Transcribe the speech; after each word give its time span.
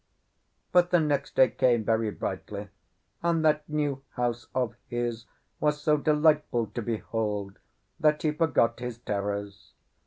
But 0.71 0.89
the 0.89 0.99
next 0.99 1.35
day 1.35 1.51
came 1.51 1.83
very 1.83 2.09
brightly, 2.09 2.69
and 3.21 3.45
that 3.45 3.69
new 3.69 4.01
house 4.15 4.47
of 4.55 4.73
his 4.87 5.27
was 5.59 5.79
so 5.79 5.95
delightful 5.97 6.65
to 6.73 6.81
behold 6.81 7.59
that 7.99 8.23
he 8.23 8.31
forgot 8.31 8.79
his 8.79 8.97
terrors. 8.97 9.73